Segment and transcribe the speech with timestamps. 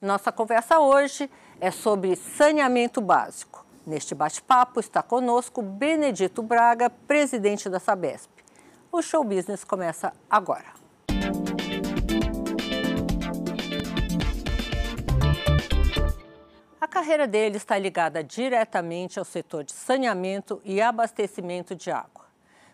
[0.00, 3.66] Nossa conversa hoje é sobre saneamento básico.
[3.86, 8.30] Neste bate-papo está conosco Benedito Braga, presidente da Sabesp.
[8.90, 10.72] O show business começa agora.
[16.80, 22.24] A carreira dele está ligada diretamente ao setor de saneamento e abastecimento de água.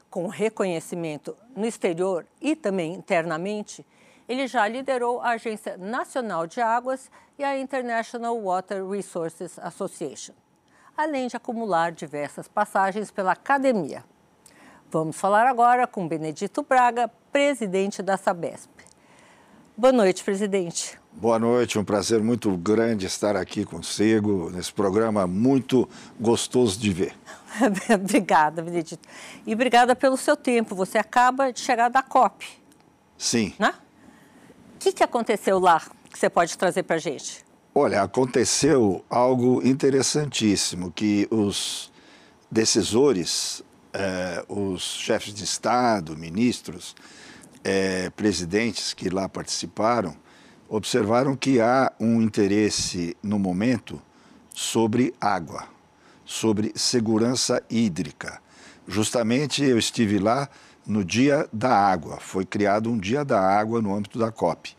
[0.09, 3.85] Com reconhecimento no exterior e também internamente,
[4.29, 10.35] ele já liderou a Agência Nacional de Águas e a International Water Resources Association,
[10.97, 14.05] além de acumular diversas passagens pela academia.
[14.91, 18.71] Vamos falar agora com Benedito Braga, presidente da Sabesp.
[19.77, 20.99] Boa noite, presidente.
[21.13, 27.15] Boa noite, um prazer muito grande estar aqui consigo nesse programa muito gostoso de ver.
[27.95, 29.07] obrigada, Benedito.
[29.47, 30.75] E obrigada pelo seu tempo.
[30.75, 32.47] Você acaba de chegar da COP.
[33.19, 33.55] Sim.
[33.59, 33.75] Né?
[34.77, 37.45] O que, que aconteceu lá que você pode trazer para a gente?
[37.75, 41.91] Olha, aconteceu algo interessantíssimo, que os
[42.51, 46.95] decisores, eh, os chefes de Estado, ministros,
[47.65, 50.15] eh, presidentes que lá participaram,
[50.69, 54.01] observaram que há um interesse no momento
[54.55, 55.67] sobre água,
[56.25, 58.43] sobre segurança hídrica.
[58.87, 60.49] Justamente eu estive lá
[60.87, 62.19] no Dia da Água.
[62.21, 64.77] Foi criado um Dia da Água no âmbito da COP.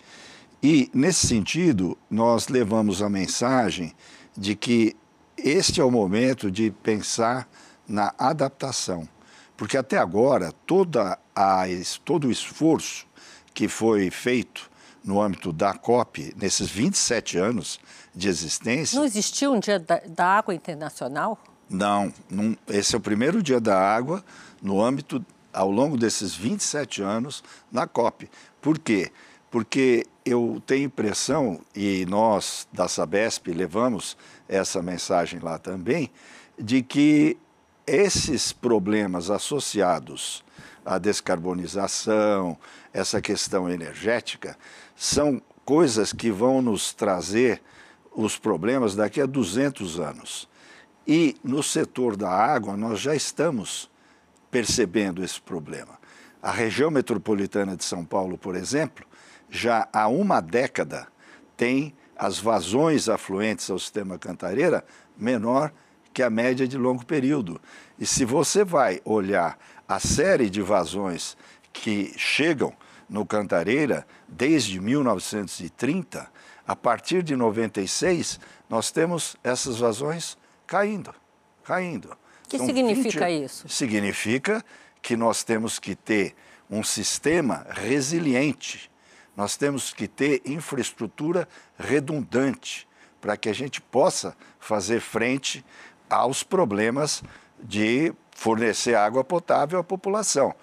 [0.62, 3.94] E, nesse sentido, nós levamos a mensagem
[4.36, 4.96] de que
[5.38, 7.48] este é o momento de pensar
[7.88, 9.08] na adaptação.
[9.56, 11.64] Porque até agora, toda a,
[12.04, 13.06] todo o esforço
[13.54, 14.70] que foi feito
[15.04, 17.80] no âmbito da COP, nesses 27 anos
[18.14, 19.00] de existência.
[19.00, 21.40] Não existiu um Dia da, da Água Internacional?
[21.70, 24.24] Não, não, esse é o primeiro Dia da Água
[24.62, 25.24] no âmbito
[25.58, 28.30] ao longo desses 27 anos na COP.
[28.62, 29.12] Por quê?
[29.50, 34.16] Porque eu tenho impressão, e nós da Sabesp levamos
[34.48, 36.12] essa mensagem lá também,
[36.60, 37.38] de que
[37.88, 40.46] esses problemas associados
[40.86, 42.56] à descarbonização,
[42.94, 44.56] essa questão energética,
[44.96, 47.64] são coisas que vão nos trazer
[48.12, 50.48] os problemas daqui a 200 anos.
[51.08, 53.90] E no setor da água, nós já estamos
[54.58, 56.00] percebendo esse problema.
[56.42, 59.06] A região metropolitana de São Paulo, por exemplo,
[59.48, 61.08] já há uma década
[61.56, 64.84] tem as vazões afluentes ao sistema Cantareira
[65.16, 65.72] menor
[66.12, 67.62] que a média de longo período.
[68.00, 71.38] E se você vai olhar a série de vazões
[71.72, 72.74] que chegam
[73.08, 76.32] no Cantareira desde 1930,
[76.66, 80.36] a partir de 96, nós temos essas vazões
[80.66, 81.14] caindo,
[81.64, 82.18] caindo.
[82.48, 83.44] O que São significa 20...
[83.44, 83.68] isso?
[83.68, 84.64] Significa
[85.02, 86.34] que nós temos que ter
[86.70, 88.90] um sistema resiliente,
[89.36, 91.46] nós temos que ter infraestrutura
[91.78, 92.88] redundante
[93.20, 95.64] para que a gente possa fazer frente
[96.10, 97.22] aos problemas
[97.62, 100.56] de fornecer água potável à população.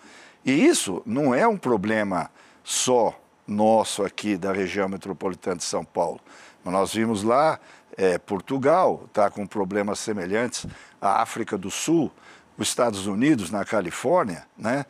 [0.43, 2.31] E isso não é um problema
[2.63, 3.15] só
[3.47, 6.21] nosso aqui da região metropolitana de São Paulo.
[6.65, 7.61] Nós vimos lá
[7.97, 10.67] é, Portugal está com problemas semelhantes,
[11.05, 12.11] a África do Sul,
[12.57, 14.87] os Estados Unidos, na Califórnia, né?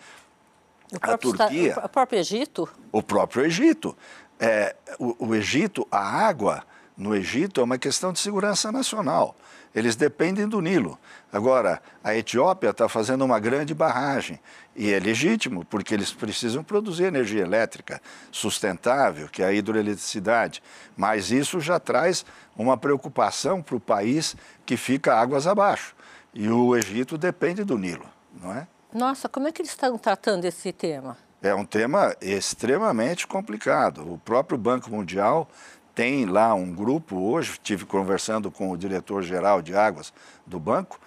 [1.01, 1.77] a Turquia.
[1.83, 2.69] o próprio Egito?
[2.93, 3.97] O próprio Egito.
[4.39, 6.63] É, o, o Egito, a água
[6.97, 9.35] no Egito é uma questão de segurança nacional.
[9.75, 10.97] Eles dependem do Nilo.
[11.33, 14.39] Agora, a Etiópia está fazendo uma grande barragem
[14.77, 18.01] e é legítimo, porque eles precisam produzir energia elétrica
[18.31, 20.63] sustentável, que é a hidroeletricidade.
[20.97, 22.25] Mas isso já traz
[22.57, 25.97] uma preocupação para o país que fica águas abaixo.
[26.35, 28.07] E o Egito depende do Nilo,
[28.43, 28.67] não é?
[28.93, 31.17] Nossa, como é que eles estão tratando esse tema?
[31.41, 34.13] É um tema extremamente complicado.
[34.13, 35.49] O próprio Banco Mundial
[35.95, 40.13] tem lá um grupo hoje, estive conversando com o diretor-geral de águas
[40.45, 40.99] do banco,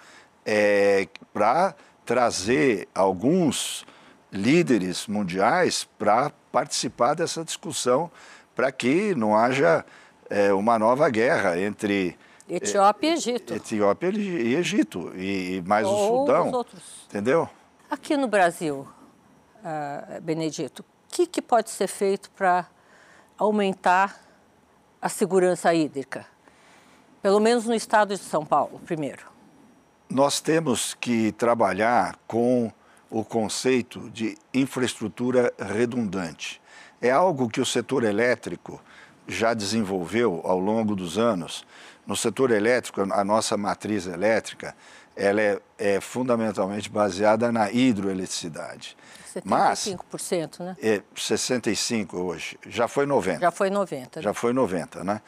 [0.46, 1.74] é, para
[2.06, 3.84] trazer alguns
[4.32, 8.10] líderes mundiais para participar dessa discussão,
[8.54, 9.84] para que não haja
[10.30, 12.16] é, uma nova guerra entre
[12.48, 13.54] Etiópia e Egito.
[13.54, 16.48] Etiópia e Egito, e, mais Ou o Sudão.
[16.48, 16.82] Os outros.
[17.08, 17.48] Entendeu?
[17.90, 18.86] Aqui no Brasil,
[19.58, 22.66] uh, Benedito, o que, que pode ser feito para
[23.36, 24.20] aumentar
[25.00, 26.26] a segurança hídrica?
[27.22, 29.26] Pelo menos no estado de São Paulo, primeiro.
[30.08, 32.72] Nós temos que trabalhar com
[33.10, 36.60] o conceito de infraestrutura redundante.
[37.00, 38.80] É algo que o setor elétrico
[39.26, 41.64] já desenvolveu ao longo dos anos.
[42.08, 44.74] No setor elétrico, a nossa matriz elétrica
[45.14, 48.96] ela é, é fundamentalmente baseada na hidroeletricidade.
[49.36, 50.76] 75%, né?
[50.82, 53.40] É 65 hoje, já foi 90.
[53.40, 54.20] Já foi 90.
[54.20, 54.22] Né?
[54.22, 55.20] Já foi 90, né?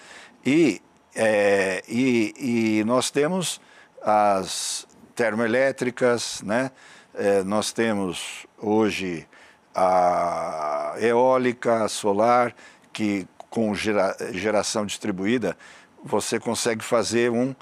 [0.46, 0.80] E,
[1.14, 3.60] é, e, e nós temos
[4.00, 6.70] as termoelétricas, né?
[7.12, 9.28] É, nós temos hoje
[9.74, 12.54] a eólica, a solar,
[12.90, 15.56] que com gera, geração distribuída
[16.04, 17.54] você consegue fazer um,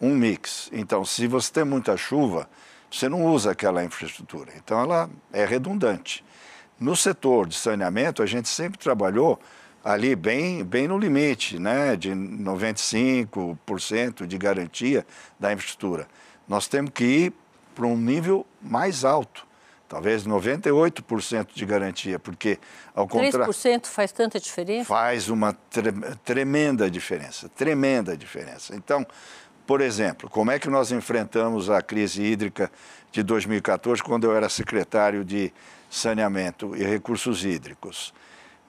[0.00, 0.70] um mix.
[0.72, 2.48] Então, se você tem muita chuva,
[2.90, 4.52] você não usa aquela infraestrutura.
[4.56, 6.24] Então, ela é redundante.
[6.78, 9.38] No setor de saneamento, a gente sempre trabalhou
[9.84, 15.06] ali bem, bem no limite, né, de 95% de garantia
[15.38, 16.08] da infraestrutura.
[16.48, 17.32] Nós temos que ir
[17.74, 19.46] para um nível mais alto,
[19.88, 22.58] talvez 98% de garantia, porque
[22.94, 23.52] ao contrário...
[23.52, 24.86] 3% faz tanta diferença?
[24.86, 25.92] Faz uma tre
[26.24, 28.74] tremenda diferença, tremenda diferença.
[28.74, 29.06] Então,
[29.66, 32.70] por exemplo, como é que nós enfrentamos a crise hídrica
[33.10, 35.52] de 2014, quando eu era secretário de
[35.88, 38.12] Saneamento e Recursos Hídricos?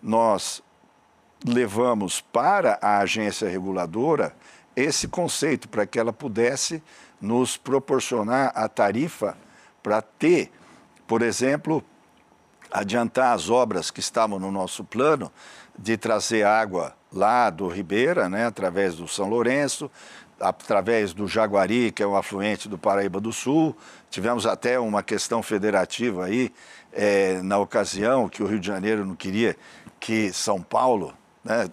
[0.01, 0.61] Nós
[1.45, 4.35] levamos para a agência reguladora
[4.75, 6.83] esse conceito, para que ela pudesse
[7.19, 9.37] nos proporcionar a tarifa
[9.81, 10.51] para ter,
[11.07, 11.83] por exemplo,
[12.71, 15.31] adiantar as obras que estavam no nosso plano
[15.77, 19.89] de trazer água lá do Ribeira, né, através do São Lourenço,
[20.39, 23.75] através do Jaguari, que é um afluente do Paraíba do Sul.
[24.09, 26.51] Tivemos até uma questão federativa aí,
[26.91, 29.55] é, na ocasião, que o Rio de Janeiro não queria
[29.99, 31.13] que São Paulo,
[31.43, 31.69] né,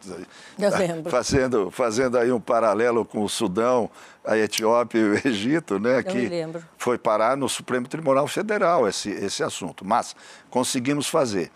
[1.11, 3.90] fazendo, fazendo aí um paralelo com o Sudão,
[4.24, 6.30] a Etiópia e o Egito, né, Eu que
[6.76, 10.14] foi parar no Supremo Tribunal Federal esse, esse assunto, mas
[10.50, 11.50] conseguimos fazer.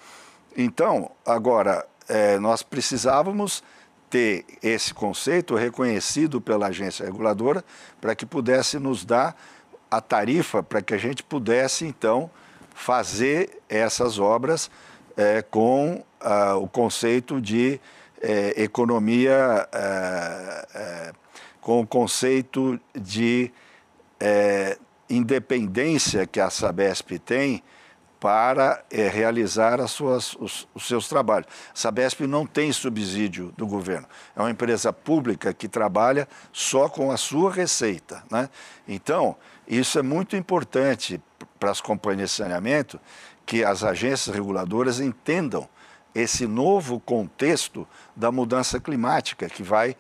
[0.57, 3.63] Então, agora, é, nós precisávamos
[4.09, 7.65] ter esse conceito reconhecido pela agência reguladora
[8.01, 9.37] para que pudesse nos dar
[9.91, 12.31] a tarifa para que a gente pudesse, então,
[12.75, 14.71] fazer essas obras
[15.17, 17.81] é, com ah, o conceito de
[18.21, 21.13] é, economia, é, é
[21.67, 23.51] com o conceito de
[24.21, 24.79] é,
[25.11, 27.61] independência que a Sabesp tem
[28.21, 31.49] para é, realizar as suas, os, os, seus trabalhos.
[31.75, 37.11] A Sabesp não tem subsídio do governo, é uma empresa pública que trabalha só com
[37.11, 38.23] a sua receita.
[38.31, 38.49] Né?
[38.87, 39.35] Então,
[39.67, 41.21] isso é muito importante
[41.59, 43.01] para as companhias de saneamento
[43.45, 45.69] que as agências reguladoras entendam
[46.15, 49.97] esse novo contexto da mudança climática, que vai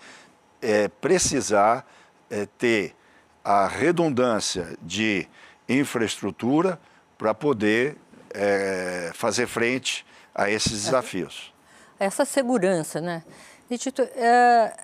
[0.60, 1.86] é, precisar
[2.30, 2.94] é, ter
[3.44, 5.28] a redundância de
[5.68, 6.80] infraestrutura
[7.16, 7.96] para poder
[8.34, 10.04] é, fazer frente
[10.34, 11.54] a esses desafios.
[11.98, 13.22] Essa segurança, né?
[13.70, 14.76] E, Tito, é,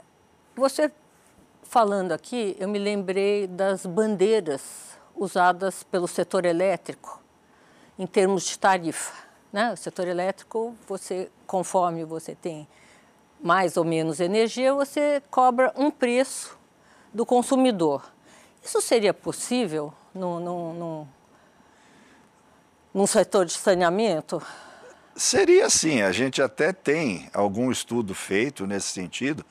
[0.56, 0.90] você
[1.62, 7.22] falando aqui, eu me lembrei das bandeiras usadas pelo setor elétrico
[7.98, 9.14] em termos de tarifa.
[9.52, 9.72] Né?
[9.72, 12.68] O setor elétrico, você, conforme você tem
[13.42, 16.56] mais ou menos energia, você cobra um preço
[17.12, 18.04] do consumidor.
[18.62, 21.08] Isso seria possível no, no, no,
[22.94, 24.40] num setor de saneamento?
[25.16, 29.44] Seria sim, a gente até tem algum estudo feito nesse sentido,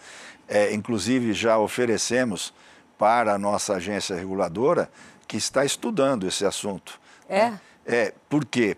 [0.47, 2.53] é, inclusive já oferecemos
[2.97, 4.89] para a nossa agência reguladora
[5.27, 6.99] que está estudando esse assunto.
[7.29, 7.53] É?
[7.85, 8.77] É, por quê?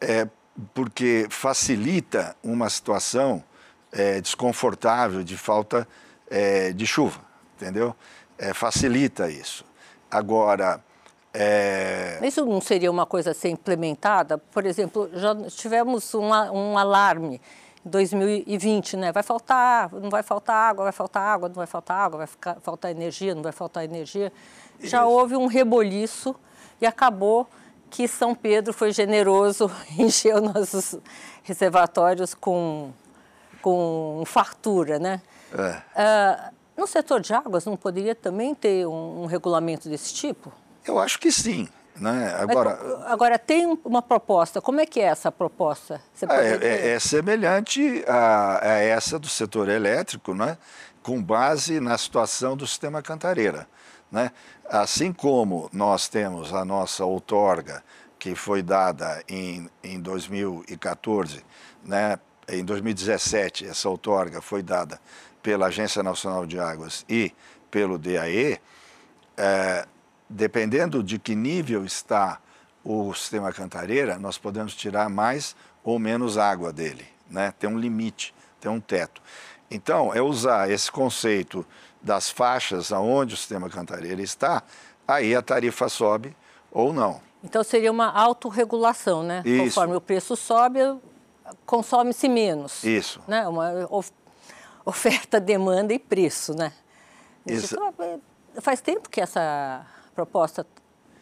[0.00, 0.26] É,
[0.74, 3.44] porque facilita uma situação
[3.92, 5.86] é, desconfortável de falta
[6.30, 7.20] é, de chuva,
[7.56, 7.94] entendeu?
[8.38, 9.64] É, facilita isso.
[10.10, 10.82] Agora,
[11.38, 12.18] é...
[12.22, 14.38] Isso não seria uma coisa a ser implementada?
[14.38, 17.40] Por exemplo, já tivemos um, um alarme
[17.84, 19.12] em 2020, né?
[19.12, 22.56] Vai faltar, não vai faltar água, vai faltar água, não vai faltar água, vai ficar,
[22.62, 24.32] faltar energia, não vai faltar energia.
[24.80, 25.10] Já Isso.
[25.10, 26.34] houve um reboliço
[26.80, 27.46] e acabou
[27.90, 30.98] que São Pedro foi generoso, encheu nossos
[31.42, 32.92] reservatórios com,
[33.66, 35.20] com fartura, né?
[35.52, 36.50] É.
[36.52, 40.52] Uh, no setor de águas, não poderia também ter um, um regulamento desse tipo?
[40.86, 41.68] Eu acho que sim.
[41.96, 42.32] Né?
[42.38, 44.60] Agora, agora, tem uma proposta.
[44.60, 46.00] Como é que é essa proposta?
[46.30, 50.56] É, é, é, semelhante a, a, essa do setor elétrico, né?
[51.02, 53.66] com base na situação do sistema Cantareira.
[54.12, 54.30] Né?
[54.68, 57.82] Assim como nós temos a nossa outorga,
[58.16, 61.44] que foi dada em, em 2014,
[61.82, 62.16] né?
[62.48, 65.00] Em 2017, essa outorga foi dada
[65.42, 67.32] pela Agência Nacional de Águas e
[67.70, 68.60] pelo DAE,
[69.36, 69.86] é,
[70.28, 72.40] dependendo de que nível está
[72.84, 77.06] o sistema Cantareira, nós podemos tirar mais ou menos água dele.
[77.28, 77.52] Né?
[77.58, 79.20] Tem um limite, tem um teto.
[79.70, 81.66] Então, é usar esse conceito
[82.00, 84.62] das faixas aonde o sistema Cantareira está
[85.06, 86.36] aí a tarifa sobe
[86.70, 87.20] ou não.
[87.42, 89.42] Então seria uma autorregulação, né?
[89.44, 89.64] Isso.
[89.64, 90.80] Conforme o preço sobe,
[91.64, 92.84] consome-se menos.
[92.84, 93.20] Isso.
[93.26, 93.46] Né?
[93.46, 93.88] Uma
[94.84, 96.72] oferta, demanda e preço, né?
[97.46, 97.74] Isso.
[97.74, 97.94] Então,
[98.56, 100.66] é, faz tempo que essa proposta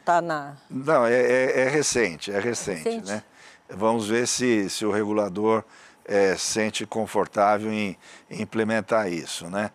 [0.00, 0.57] está na...
[0.71, 3.23] Não, é, é, é, recente, é recente, é recente, né?
[3.69, 5.64] Vamos ver se, se o regulador
[6.04, 7.97] é, sente confortável em,
[8.31, 9.71] em, implementar isso, né?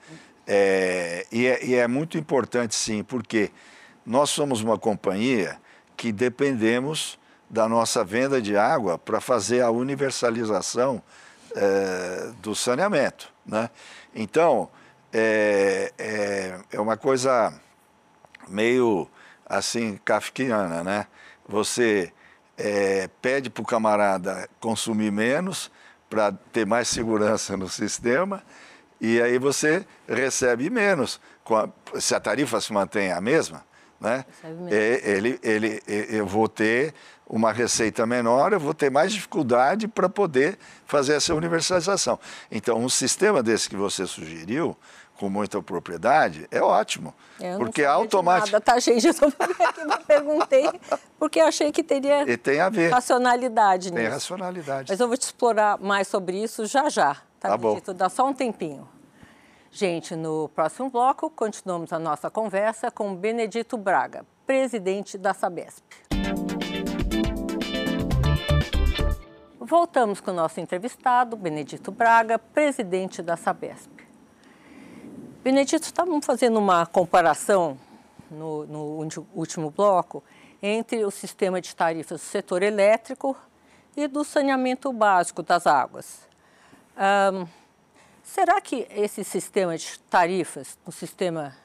[0.46, 3.52] É, e, é, e é muito importante, sim, porque
[4.06, 5.60] nós somos uma companhia
[5.96, 7.19] que dependemos
[7.50, 11.02] da nossa venda de água para fazer a universalização
[11.56, 13.32] é, do saneamento.
[13.46, 13.70] Né?
[14.14, 14.70] Então,
[15.12, 17.54] é, é, é, uma coisa
[18.48, 19.10] meio
[19.46, 21.08] assim kafkiana, né?
[21.48, 22.14] Você
[22.58, 25.72] é, pede para o camarada consumir menos
[26.08, 28.44] para ter mais segurança no sistema
[29.02, 31.20] e aí você recebe menos.
[31.50, 33.66] A, se a tarifa se mantém a mesma,
[34.00, 34.26] né?
[34.70, 36.94] É, ele, ele, eu vou ter
[37.28, 42.20] uma receita menor, eu vou ter mais dificuldade para poder fazer essa universalização.
[42.52, 44.76] Então, um sistema desse que você sugeriu,
[45.20, 47.14] com muita propriedade, é ótimo.
[47.40, 48.54] Eu porque automaticamente.
[48.54, 49.06] Nada, tá, gente?
[49.06, 49.28] Eu só
[50.08, 50.64] perguntei
[51.20, 52.90] porque achei que teria e tem a ver.
[52.90, 54.14] racionalidade tem nisso.
[54.14, 54.90] racionalidade.
[54.90, 57.16] Mas eu vou te explorar mais sobre isso já já.
[57.38, 57.80] Tá, tá bom.
[57.96, 58.88] Dá só um tempinho.
[59.72, 65.84] Gente, no próximo bloco, continuamos a nossa conversa com Benedito Braga, presidente da Sabesp.
[69.60, 73.92] Voltamos com o nosso entrevistado, Benedito Braga, presidente da Sabesp.
[75.44, 77.78] Benedito, estávamos fazendo uma comparação
[78.32, 80.24] no, no último bloco
[80.64, 83.38] entre o sistema de tarifas do setor elétrico
[83.96, 86.28] e do saneamento básico das águas.
[86.98, 87.59] Um,
[88.32, 91.58] Será que esse sistema de tarifas no sistema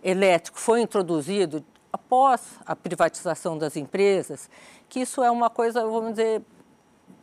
[0.00, 4.48] elétrico foi introduzido após a privatização das empresas?
[4.88, 6.40] Que isso é uma coisa, vamos dizer,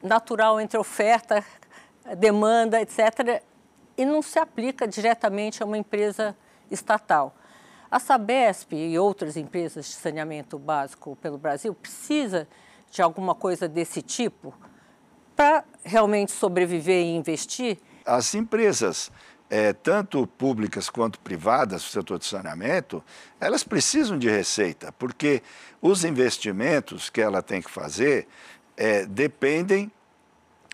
[0.04, 1.42] natural entre oferta,
[2.18, 3.42] demanda, etc.,
[3.98, 6.36] e não se aplica diretamente a uma empresa
[6.70, 7.34] estatal.
[7.90, 12.46] A Sabesp e outras empresas de saneamento básico pelo Brasil precisa
[12.92, 14.54] de alguma coisa desse tipo
[15.34, 17.80] para realmente sobreviver e investir?
[18.06, 19.12] As empresas,
[19.50, 23.04] é, tanto públicas quanto privadas, do setor de saneamento,
[23.40, 25.44] elas precisam de receita, porque
[25.82, 28.28] os investimentos que ela tem que fazer
[28.78, 29.92] é, dependem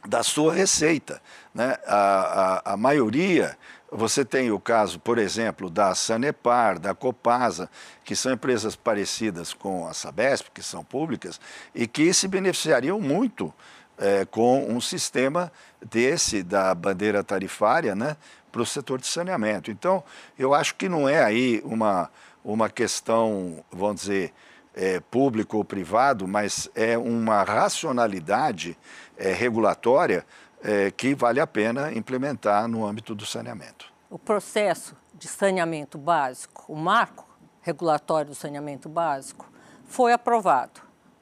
[0.06, 1.22] da sua receita.
[1.54, 1.76] Né?
[1.86, 3.58] A, a, a, maioria,
[3.92, 7.70] você tem o caso, por exemplo, da Sanepar, da Copasa,
[8.04, 11.40] que são empresas parecidas com a Sabesp, que são públicas,
[11.74, 13.54] e que se beneficiariam muito
[13.98, 15.52] é, com um sistema
[15.84, 18.16] desse, da bandeira tarifária, né,
[18.52, 19.72] para o setor de saneamento.
[19.72, 20.04] Então,
[20.38, 22.10] eu acho que não é aí uma,
[22.44, 24.34] uma questão, vamos dizer,
[24.74, 28.78] é, público ou privado, mas é uma racionalidade
[29.18, 30.26] é, regulatória
[30.62, 33.92] é, que vale a pena implementar no âmbito do saneamento.
[34.10, 37.28] O processo de saneamento básico, o marco
[37.62, 39.52] regulatório do saneamento básico,
[39.88, 40.82] foi aprovado.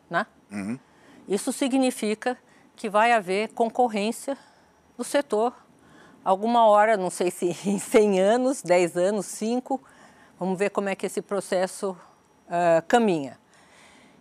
[0.10, 0.26] Né?
[0.52, 0.78] Uhum.
[1.28, 2.38] Isso significa
[2.76, 4.38] que vai haver concorrência
[4.98, 5.54] no setor.
[6.24, 9.82] Alguma hora, não sei se em 100 anos, 10 anos, 5,
[10.40, 11.92] vamos ver como é que esse processo
[12.48, 13.40] uh, caminha.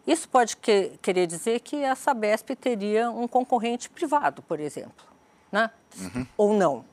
[0.06, 5.06] Isso pode que, querer dizer que a Sabesp teria um concorrente privado, por exemplo,
[5.50, 5.70] né?
[5.98, 6.26] Uhum.
[6.36, 6.84] ou não?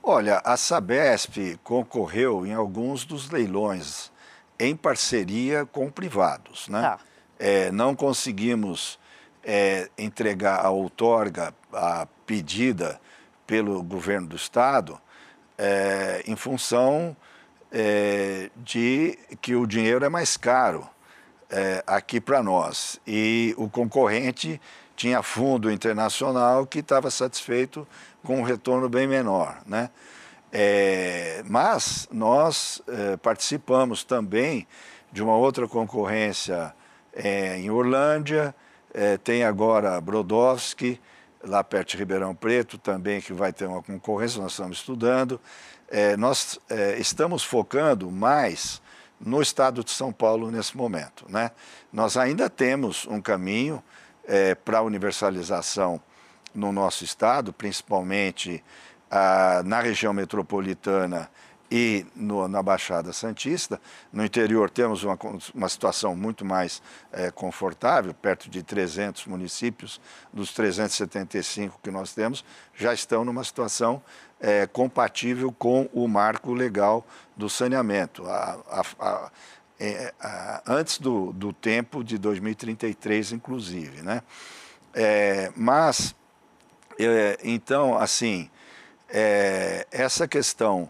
[0.00, 4.12] Olha, a Sabesp concorreu em alguns dos leilões
[4.60, 6.68] em parceria com privados.
[6.68, 6.82] Né?
[6.82, 6.98] Tá.
[7.38, 8.98] É, não conseguimos
[9.44, 13.00] é, entregar a outorga, a pedida
[13.46, 14.98] pelo governo do Estado,
[15.58, 17.16] é, em função
[17.70, 20.88] é, de que o dinheiro é mais caro
[21.50, 23.00] é, aqui para nós.
[23.06, 24.60] E o concorrente
[24.96, 27.86] tinha fundo internacional que estava satisfeito
[28.22, 29.58] com um retorno bem menor.
[29.66, 29.90] Né?
[30.52, 34.66] É, mas nós é, participamos também
[35.12, 36.74] de uma outra concorrência
[37.12, 38.54] é, em Orlândia,
[38.94, 41.00] é, tem agora Brodowski,
[41.42, 45.40] lá perto de Ribeirão Preto, também que vai ter uma concorrência, nós estamos estudando.
[45.88, 48.80] É, nós é, estamos focando mais
[49.20, 51.26] no estado de São Paulo nesse momento.
[51.28, 51.50] Né?
[51.92, 53.82] Nós ainda temos um caminho
[54.26, 56.00] é, para universalização
[56.54, 58.62] no nosso estado, principalmente
[59.10, 61.28] ah, na região metropolitana
[61.76, 63.80] e no, na Baixada Santista.
[64.12, 65.18] No interior temos uma,
[65.52, 70.00] uma situação muito mais é, confortável, perto de 300 municípios
[70.32, 72.44] dos 375 que nós temos,
[72.76, 74.00] já estão numa situação
[74.38, 77.04] é, compatível com o marco legal
[77.36, 78.24] do saneamento.
[78.24, 79.30] A, a, a,
[79.80, 80.14] é,
[80.64, 84.00] antes do, do tempo de 2033, inclusive.
[84.00, 84.22] Né?
[84.94, 86.14] É, mas,
[87.00, 88.48] é, então, assim,
[89.08, 90.88] é, essa questão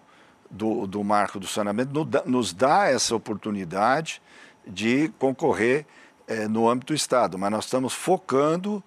[0.54, 1.90] do, do marco do saneamento
[2.24, 4.22] nos dá essa oportunidade
[4.64, 5.84] de concorrer
[6.26, 8.82] é, no âmbito do Estado, mas nós estamos focando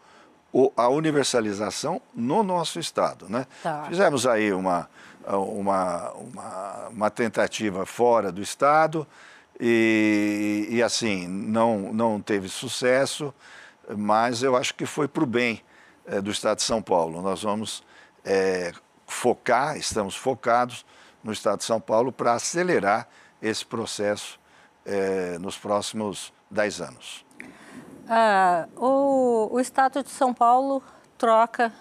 [0.51, 3.27] o, a universalização no nosso Estado.
[3.29, 3.45] Né?
[3.61, 3.83] Tá.
[3.89, 4.89] Fizemos aí uma,
[5.27, 9.05] uma, uma, uma, tentativa fora do Estado
[9.59, 13.33] e, e, assim, não, não teve sucesso,
[13.95, 15.61] mas eu acho que foi para o bem
[16.05, 17.21] é, do Estado de São Paulo.
[17.21, 17.83] Nós vamos
[18.23, 18.71] é,
[19.05, 20.85] focar, estamos focados
[21.23, 23.07] no Estado de São Paulo para acelerar
[23.41, 24.39] esse processo
[24.85, 27.25] é, nos próximos 10 anos.
[28.09, 30.81] Ah, o, o Estado de São Paulo
[31.17, 31.73] troca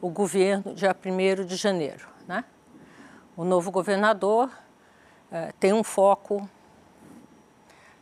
[0.00, 2.06] o governo dia 1 de janeiro.
[2.28, 2.44] Né?
[3.36, 4.50] O novo governador
[5.30, 6.48] eh, tem um foco,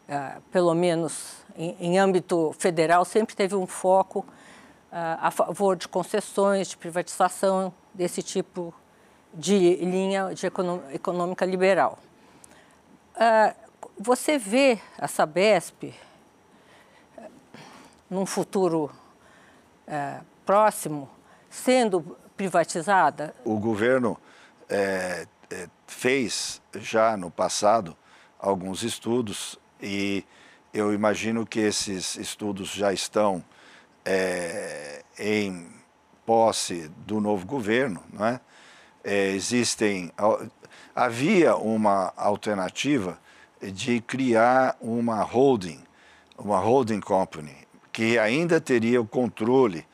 [0.09, 4.27] eh, pelo menos em, em, âmbito federal, sempre teve um foco
[4.93, 8.75] a favor de concessões, de privatização, desse tipo
[9.33, 11.99] de linha de econômica liberal.
[13.99, 15.95] você vê a Sabesp
[18.09, 18.91] num futuro
[19.87, 21.09] é, próximo,
[21.49, 23.35] sendo privatizada?
[23.45, 24.19] O governo
[24.69, 25.27] é,
[25.87, 27.97] fez já no passado
[28.39, 30.25] alguns estudos e
[30.73, 33.45] eu imagino que esses estudos já estão
[34.05, 35.69] é, em
[36.25, 38.41] posse do novo governo, não é?
[39.05, 40.13] É existem
[40.95, 43.19] havia uma alternativa
[43.61, 45.81] de criar uma holding,
[46.39, 47.57] uma holding company
[47.93, 49.87] que ainda teria o controle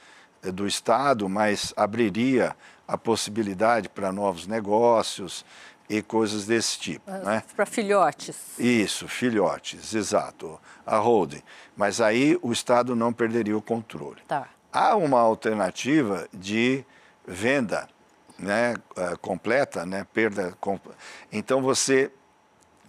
[0.43, 2.55] eh, do Estado, mas abriria
[2.87, 5.45] a possibilidade para novos negócios
[5.89, 7.11] e coisas desse tipo.
[7.11, 7.43] Uh, né?
[7.55, 8.37] Para filhotes.
[8.59, 11.43] Isso, filhotes, exato, a holding.
[11.77, 14.21] Mas aí o Estado não perderia o controle.
[14.29, 14.49] Tá.
[14.73, 16.85] Há uma alternativa de
[17.27, 17.89] venda
[18.38, 20.57] né, eh, completa, né, perda.
[21.33, 22.11] Então você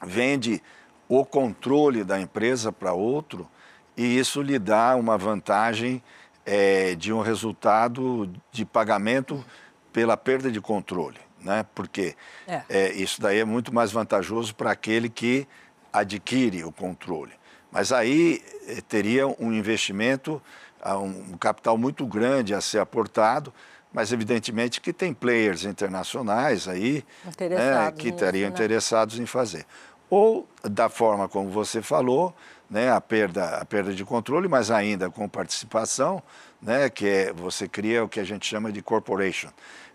[0.05, 0.61] vende
[1.07, 3.49] o controle da empresa para outro
[3.95, 6.03] e isso lhe dá uma vantagem
[6.45, 9.43] é, de um resultado de pagamento
[9.91, 11.65] pela perda de controle, né?
[11.73, 12.15] Porque
[12.47, 12.61] é.
[12.69, 15.47] É, isso daí é muito mais vantajoso para aquele que
[15.91, 17.33] adquire o controle.
[17.71, 20.41] Mas aí é, teria um investimento,
[20.81, 23.53] ah, um capital muito grande a ser aportado,
[23.91, 27.03] mas evidentemente que tem players internacionais aí
[27.39, 28.53] né, que estariam né?
[28.53, 29.65] interessados em fazer.
[30.09, 32.33] Ou da forma como você falou,
[32.69, 36.21] né, a, perda, a perda de controle, mas ainda com participação,
[36.61, 39.49] né, que é, você cria o que a gente chama de corporation,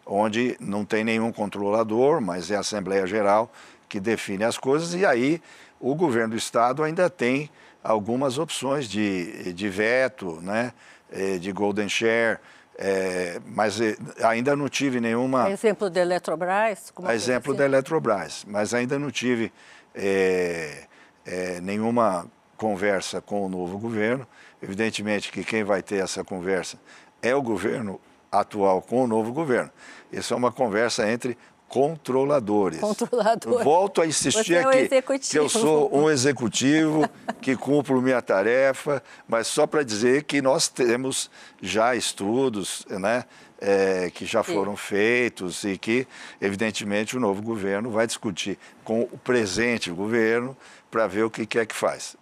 [0.06, 3.50] onde não tem nenhum controlador, mas é a Assembleia Geral
[3.88, 5.40] que define as coisas, e aí
[5.78, 7.50] o governo do Estado ainda tem
[7.84, 10.72] algumas opções de, de veto, né,
[11.10, 12.38] eh, de golden share,
[12.78, 15.50] é, mas eh, ainda não tive nenhuma...
[15.50, 16.92] Exemplo da Eletrobras?
[17.10, 17.58] exemplo assim?
[17.58, 19.52] da Eletrobras, mas ainda não tive
[19.94, 20.84] é,
[21.24, 24.26] é, nenhuma conversa com o novo governo.
[24.62, 26.78] Evidentemente que quem vai ter essa conversa
[27.20, 29.70] é o governo atual com o novo governo.
[30.10, 31.36] Isso é uma conversa entre
[31.72, 32.80] controladores.
[32.80, 33.64] Controlador.
[33.64, 37.08] Volto a insistir é um aqui que eu sou um executivo
[37.40, 41.30] que cumpro minha tarefa, mas só para dizer que nós temos
[41.62, 43.24] já estudos, né,
[43.58, 44.82] é, que já foram Sim.
[44.82, 46.06] feitos e que,
[46.42, 50.54] evidentemente, o novo governo vai discutir com o presente governo
[50.90, 52.18] para ver o que quer que faz.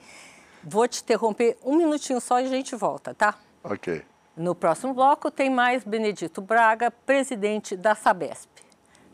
[0.63, 3.35] Vou te interromper um minutinho só e a gente volta, tá?
[3.65, 4.01] Ok.
[4.37, 8.60] No próximo bloco tem mais Benedito Braga, presidente da Sabesp.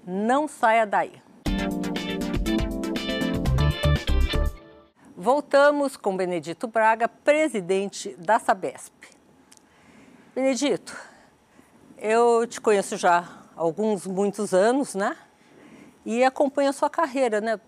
[0.06, 1.20] Não saia daí.
[5.16, 8.92] Voltamos com Benedito Braga, presidente da Sabesp.
[10.32, 10.96] Benedito,
[11.98, 15.16] eu te conheço já há alguns, muitos anos, né?
[16.04, 17.58] E acompanho a sua carreira, né?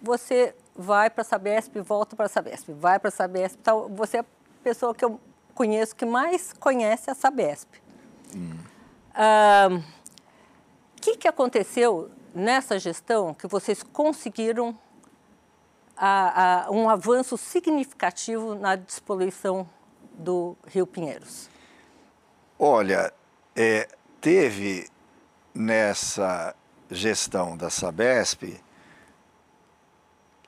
[0.00, 3.58] Você vai para a Sabesp, volta para a Sabesp, vai para a Sabesp.
[3.64, 3.88] Tal.
[3.88, 4.24] Você é a
[4.62, 5.20] pessoa que eu
[5.56, 7.68] conheço que mais conhece a Sabesp.
[8.36, 8.58] Hum.
[9.12, 9.80] ah,
[11.00, 14.78] que, que aconteceu nessa gestão que vocês conseguiram
[15.96, 19.68] a, a, um avanço significativo na despoluição
[20.12, 21.48] do Rio Pinheiros?
[22.58, 23.12] Olha,
[23.56, 23.88] é,
[24.20, 24.88] teve
[25.54, 26.54] nessa
[26.90, 28.60] gestão da Sabesp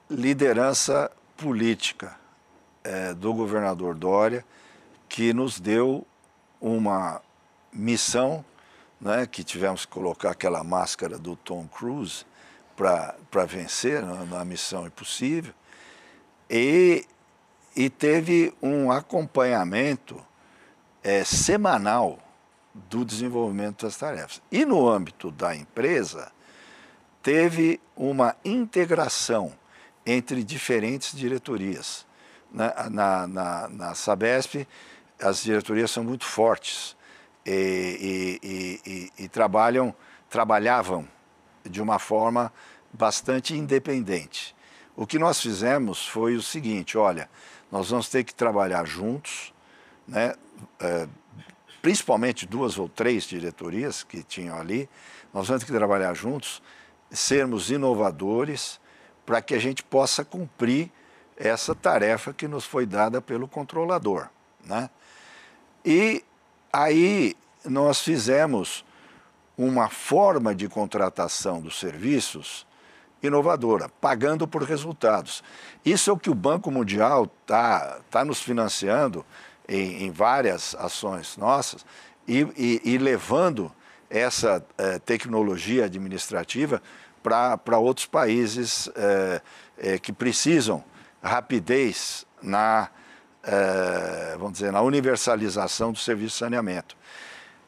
[0.08, 2.16] liderança política
[2.84, 4.44] é, do governador Dória,
[5.08, 6.06] que nos deu
[6.60, 7.20] uma
[7.72, 8.44] missão,
[9.02, 12.24] né, que tivemos que colocar aquela máscara do Tom Cruise
[12.76, 15.52] para vencer na, na missão impossível,
[16.48, 17.04] E,
[17.74, 20.24] e teve um acompanhamento
[21.02, 22.18] é, semanal
[22.74, 24.40] do desenvolvimento das tarefas.
[24.52, 26.30] E no âmbito da empresa,
[27.22, 29.52] teve uma integração
[30.06, 32.06] entre diferentes diretorias.
[32.52, 34.66] Na, na, na, na Sabesp,
[35.20, 36.94] as diretorias são muito fortes
[37.46, 39.94] e, e, e, e trabalham,
[40.28, 41.06] trabalhavam
[41.64, 42.52] de uma forma
[42.92, 44.54] bastante independente.
[44.94, 47.28] O que nós fizemos foi o seguinte: olha,
[47.70, 49.52] nós vamos ter que trabalhar juntos,
[50.06, 50.34] né?
[50.78, 51.08] É,
[51.80, 54.88] principalmente duas ou três diretorias que tinham ali,
[55.34, 56.62] nós vamos ter que trabalhar juntos,
[57.10, 58.80] sermos inovadores,
[59.26, 60.90] para que a gente possa cumprir
[61.36, 64.28] essa tarefa que nos foi dada pelo controlador.
[64.64, 64.88] Né?
[65.84, 66.24] E
[66.72, 68.84] aí nós fizemos
[69.56, 72.66] uma forma de contratação dos serviços
[73.22, 75.44] inovadora, pagando por resultados.
[75.84, 79.24] Isso é o que o Banco Mundial está tá nos financiando
[79.68, 81.86] em, em, várias ações nossas
[82.26, 83.70] e, e, e levando
[84.10, 86.82] essa eh, tecnologia administrativa
[87.22, 89.40] para outros países eh,
[89.78, 90.84] eh, que precisam
[91.22, 92.90] rapidez na,
[94.38, 96.96] vamos dizer, na universalização do serviço de saneamento.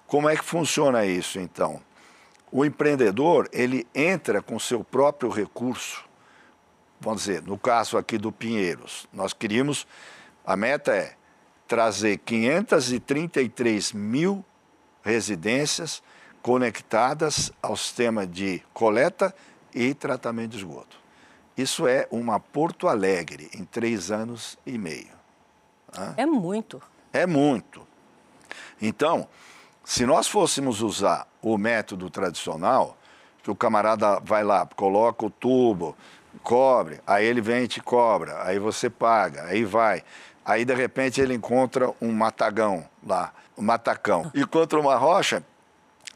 [0.06, 1.80] Como é que funciona isso, então?
[2.52, 6.04] O empreendedor, ele entra com seu próprio recurso.
[7.00, 9.86] Vamos dizer, no caso aqui do Pinheiros, nós queríamos,
[10.46, 11.14] a meta é
[11.66, 14.44] trazer 533 mil
[15.02, 16.02] residências
[16.40, 19.34] conectadas ao sistema de coleta
[19.74, 20.96] e tratamento de esgoto.
[21.56, 25.13] Isso é uma Porto Alegre em três anos e meio.
[26.16, 26.82] É muito.
[27.12, 27.86] É muito.
[28.80, 29.28] Então,
[29.84, 32.96] se nós fôssemos usar o método tradicional,
[33.42, 35.96] que o camarada vai lá, coloca o tubo,
[36.42, 40.02] cobre, aí ele vem e te cobra, aí você paga, aí vai.
[40.44, 44.30] Aí de repente ele encontra um matagão lá, um matacão.
[44.34, 45.42] Encontra uma rocha,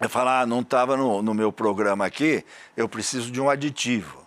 [0.01, 2.45] eu falo, ah, não estava no, no meu programa aqui,
[2.77, 4.27] eu preciso de um aditivo.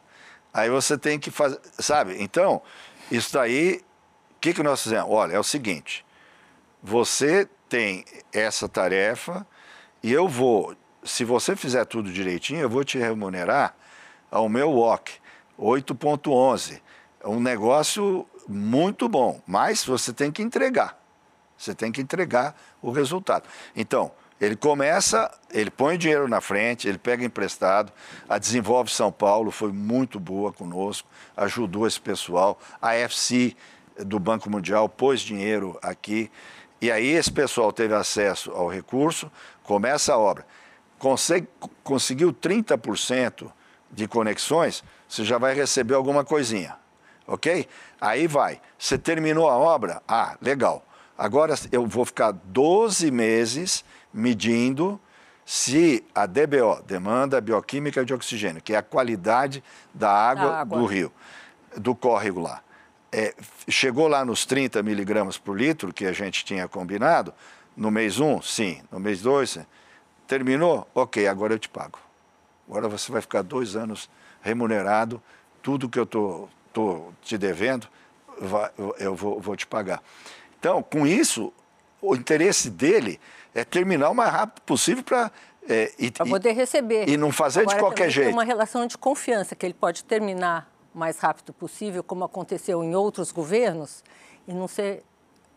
[0.53, 2.21] Aí você tem que fazer, sabe?
[2.21, 2.61] Então,
[3.09, 3.81] isso daí,
[4.41, 5.05] que, que nós fizemos?
[5.09, 6.03] Olha, é o seguinte,
[6.81, 9.45] você tem essa tarefa
[10.01, 13.75] e eu vou, se você fizer tudo direitinho, eu vou te remunerar
[14.31, 15.11] ao meu WOC
[15.59, 16.81] 8.11.
[17.23, 20.99] É um negócio muito bom, mas você tem que entregar.
[21.55, 23.47] Você tem que entregar o resultado.
[23.75, 27.93] Então, ele começa, ele põe dinheiro na frente, ele pega emprestado.
[28.27, 32.59] A Desenvolve São Paulo foi muito boa conosco, ajudou esse pessoal.
[32.81, 33.55] A FC
[34.05, 36.31] do Banco Mundial pôs dinheiro aqui.
[36.81, 39.31] E aí esse pessoal teve acesso ao recurso,
[39.63, 40.45] começa a obra.
[40.97, 41.47] Consegue,
[41.83, 43.51] conseguiu 30%
[43.91, 46.75] de conexões, você já vai receber alguma coisinha,
[47.27, 47.67] ok?
[47.99, 48.61] Aí vai.
[48.77, 50.01] Você terminou a obra?
[50.07, 50.85] Ah, legal.
[51.17, 53.83] Agora eu vou ficar 12 meses
[54.13, 54.99] medindo
[55.45, 60.79] se a DBO, demanda bioquímica de oxigênio, que é a qualidade da água, da água.
[60.79, 61.11] do rio,
[61.75, 62.61] do córrego lá,
[63.11, 63.33] é,
[63.67, 67.33] chegou lá nos 30 miligramas por litro que a gente tinha combinado,
[67.75, 69.59] no mês 1, um, sim, no mês 2,
[70.27, 70.87] terminou?
[70.95, 71.99] Ok, agora eu te pago.
[72.67, 74.09] Agora você vai ficar dois anos
[74.41, 75.21] remunerado,
[75.61, 77.87] tudo que eu estou tô, tô te devendo,
[78.39, 80.01] vai, eu vou, vou te pagar.
[80.57, 81.53] Então, com isso,
[82.01, 83.19] o interesse dele
[83.53, 85.31] é terminar o mais rápido possível para
[85.69, 87.07] é, para poder receber.
[87.07, 88.27] E não fazer Agora, de qualquer jeito.
[88.27, 92.83] Tem uma relação de confiança que ele pode terminar o mais rápido possível, como aconteceu
[92.83, 94.03] em outros governos,
[94.47, 95.03] e não ser,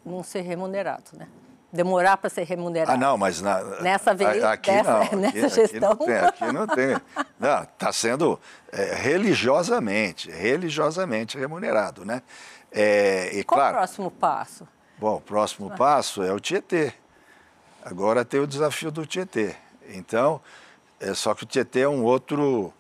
[0.04, 1.28] não ser remunerado, né?
[1.72, 2.92] Demorar para ser remunerado.
[2.92, 5.90] Ah, não, mas na, nessa vez, aqui dessa, não, nessa aqui, gestão.
[5.90, 6.96] Aqui não tem, aqui não tem.
[7.40, 12.22] Não, está sendo é, religiosamente, religiosamente remunerado, né?
[12.70, 14.68] É, e, Qual claro, o próximo passo?
[14.98, 15.76] Bom, o próximo ah.
[15.76, 16.92] passo é o Tietê.
[17.84, 19.56] Agora tem o desafio do Tietê.
[19.88, 20.40] Então,
[21.00, 22.72] é só que o Tietê é um outro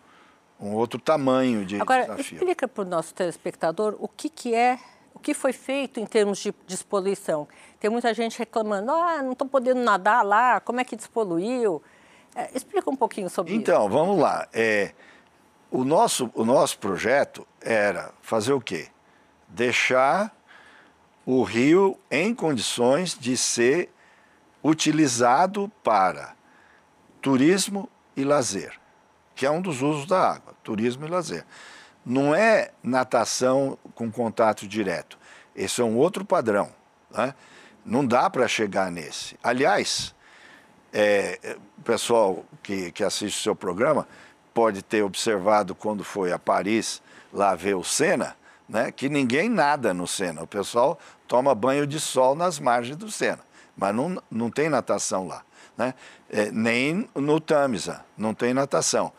[0.64, 2.38] um outro tamanho de Agora, desafio.
[2.38, 4.78] explica para o nosso telespectador o que, que é,
[5.12, 7.46] o que foi feito em termos de despoluição.
[7.78, 11.82] Tem muita gente reclamando, ah, não estou podendo nadar lá, como é que despoluiu?
[12.34, 13.86] É, explica um pouquinho sobre então, isso.
[13.86, 14.48] Então, vamos lá.
[14.52, 14.92] É,
[15.70, 18.88] o, nosso, o nosso projeto era fazer o quê?
[19.46, 20.34] Deixar
[21.26, 23.90] o rio em condições de ser
[24.62, 26.34] utilizado para
[27.20, 28.78] turismo e lazer
[29.34, 31.44] que é um dos usos da água, turismo e lazer.
[32.04, 35.16] Não é natação com contato direto.
[35.54, 36.70] Esse é um outro padrão.
[37.10, 37.32] Né?
[37.86, 39.38] Não dá para chegar nesse.
[39.42, 40.14] Aliás,
[40.92, 44.08] é, pessoal que, que assiste o seu programa
[44.52, 48.36] pode ter observado quando foi a Paris lá ver o Senna,
[48.68, 50.42] né, que ninguém nada no Sena.
[50.42, 50.98] O pessoal
[51.28, 53.40] toma banho de sol nas margens do Sena,
[53.76, 55.42] mas não, não tem natação lá.
[55.76, 55.92] Né?
[56.30, 59.12] É, nem no Tamisa, não tem natação.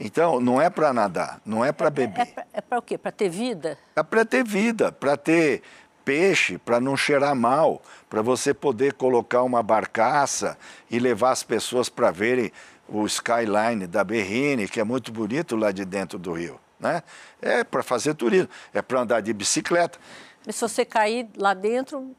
[0.00, 2.20] Então, não é para nadar, não é para beber.
[2.20, 2.96] É, é, é para o quê?
[2.96, 3.76] Para ter vida?
[3.96, 5.62] É para ter vida, para ter
[6.04, 10.56] peixe, para não cheirar mal, para você poder colocar uma barcaça
[10.90, 12.52] e levar as pessoas para verem
[12.88, 16.58] o skyline da Berrine, que é muito bonito lá de dentro do rio.
[16.78, 17.02] Né?
[17.42, 19.98] É para fazer turismo, é para andar de bicicleta.
[20.46, 22.14] E se você cair lá dentro,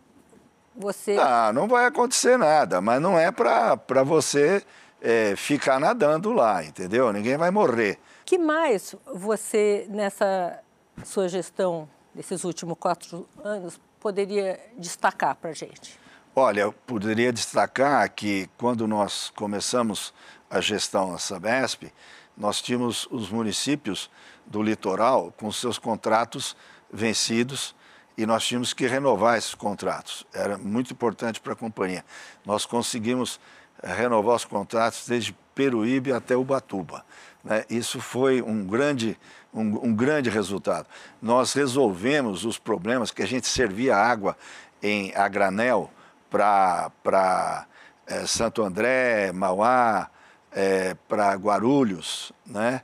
[0.76, 1.18] você.
[1.20, 4.64] Ah, não vai acontecer nada, mas não é para você
[5.02, 7.12] é, ficar nadando lá, entendeu?
[7.14, 8.00] Ninguém vai morrer.
[8.26, 10.60] que mais você, nessa
[11.04, 16.00] sua gestão, desses últimos quatro anos, poderia destacar para a gente?
[16.36, 20.14] Olha, eu poderia destacar que quando nós começamos
[20.50, 21.92] a gestão da Sabesp,
[22.38, 24.10] nós tínhamos os municípios
[24.46, 26.56] do litoral com seus contratos
[26.92, 27.76] vencidos
[28.18, 30.26] e nós tínhamos que renovar esses contratos.
[30.34, 32.04] Era muito importante para a companhia.
[32.46, 33.40] Nós conseguimos
[33.84, 37.06] renovar os contratos desde Peruíbe até Ubatuba.
[37.44, 37.64] Né?
[37.70, 39.18] Isso foi um grande,
[39.54, 40.88] um, um, grande resultado.
[41.22, 44.38] Nós resolvemos os problemas que a gente servia água
[44.82, 45.90] em a granel
[46.30, 47.66] para
[48.08, 50.10] é, Santo André, Mauá,
[50.52, 52.82] é, para Guarulhos, né?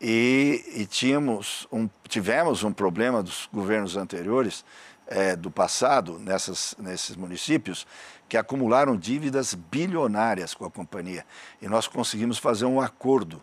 [0.00, 4.64] E, e tínhamos um, tivemos um problema dos governos anteriores
[5.08, 7.84] é, do passado nessas, nesses municípios
[8.28, 11.24] que acumularam dívidas bilionárias com a companhia.
[11.62, 13.42] E nós conseguimos fazer um acordo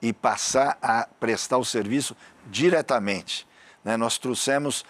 [0.00, 2.16] e passar a prestar o serviço
[2.46, 3.46] diretamente.
[3.84, 3.96] Né?
[3.96, 4.84] Nós trouxemos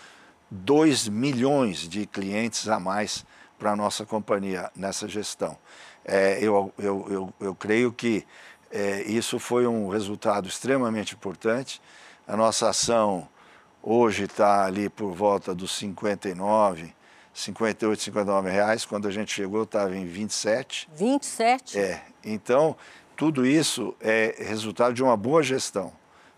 [0.50, 3.24] 2 milhões de clientes a mais
[3.58, 5.56] para a nossa companhia nessa gestão.
[6.04, 8.26] É, eu, eu, eu, eu, creio que
[8.70, 11.80] é, isso foi um resultado extremamente importante.
[12.26, 13.28] A nossa ação
[13.82, 16.94] hoje está ali por volta dos 59,
[17.32, 18.84] 58, 59 reais.
[18.84, 20.88] Quando a gente chegou, estava em 27.
[20.94, 21.78] 27?
[21.78, 22.02] É.
[22.24, 22.76] Então,
[23.16, 25.92] tudo isso é resultado de uma boa gestão.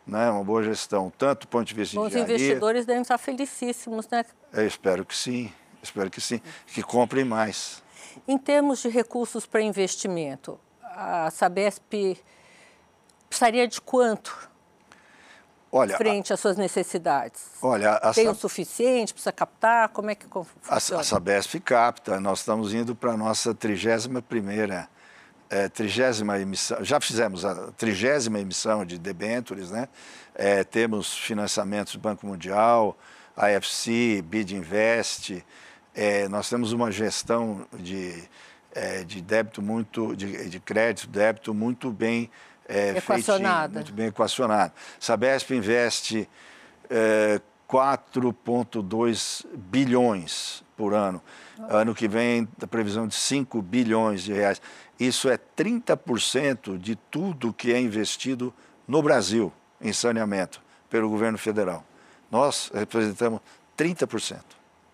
[0.06, 0.30] Né?
[0.30, 4.08] Uma boa gestão, tanto do ponto de vista Bom, de Os investidores devem estar felicíssimos,
[4.08, 4.24] né?
[4.52, 5.52] Eu espero que sim.
[5.82, 6.40] Espero que sim.
[6.66, 7.82] Que comprem mais.
[8.26, 12.18] Em termos de recursos para investimento, a Sabesp
[13.28, 14.50] precisaria de quanto
[15.74, 17.44] Olha, frente às suas necessidades?
[17.62, 19.14] Olha, a, tem o suficiente?
[19.14, 19.88] Precisa captar?
[19.88, 20.54] Como é que funciona?
[20.68, 22.20] A, a Sabesp capta.
[22.20, 24.86] Nós estamos indo para a nossa 31 primeira
[25.48, 29.88] é, trigésima emissão, já fizemos a trigésima emissão de debêntures, né?
[30.34, 32.96] É, temos financiamentos do Banco Mundial,
[33.36, 35.44] AFC, BID Invest,
[35.94, 38.24] é, nós temos uma gestão de,
[38.74, 42.30] é, de débito muito, de, de crédito, débito muito bem
[42.72, 43.62] é, equacionada.
[43.62, 44.72] Feitinho, muito bem equacionado.
[44.98, 46.28] Sabesp investe
[47.68, 51.22] 4,2 é, bilhões por ano.
[51.68, 54.60] Ano que vem, a previsão de 5 bilhões de reais.
[54.98, 58.52] Isso é 30% de tudo que é investido
[58.88, 61.84] no Brasil em saneamento pelo governo federal.
[62.30, 63.40] Nós representamos
[63.76, 64.40] 30%.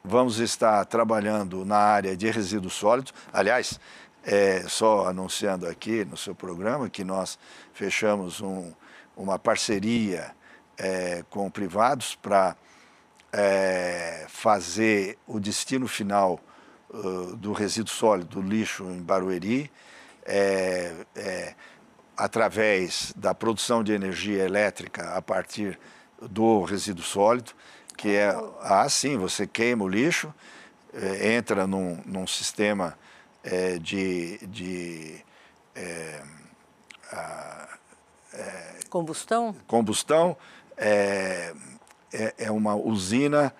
[0.04, 3.12] Vamos estar trabalhando na área de resíduos sólidos.
[3.32, 3.78] Aliás,
[4.30, 7.38] é, só anunciando aqui no seu programa que nós
[7.72, 8.74] fechamos um,
[9.16, 10.32] uma parceria
[10.76, 12.54] é, com privados para
[13.32, 16.38] é, fazer o destino final
[16.90, 19.70] uh, do resíduo sólido, do lixo em Barueri,
[20.26, 21.54] é, é,
[22.14, 25.78] através da produção de energia elétrica a partir
[26.20, 27.52] do resíduo sólido,
[27.96, 30.34] que é assim, você queima o lixo,
[30.92, 32.94] é, entra num, num sistema
[33.50, 35.24] é, de, de
[35.74, 36.22] é,
[37.12, 37.68] a,
[38.90, 40.36] combustão, combustão
[40.76, 41.52] é,
[42.38, 43.52] é, uma usina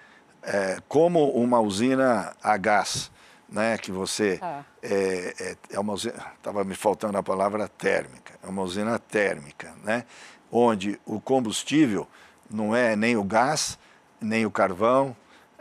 [0.88, 3.10] como uma usina a gás
[3.48, 4.62] né, que você ah.
[4.82, 9.74] é, é, é, uma usina, estava me faltando a palavra térmica, é uma usina térmica,
[9.82, 10.04] né,
[10.52, 12.06] onde o combustível
[12.50, 13.78] não é nem o gás,
[14.20, 15.16] nem o carvão,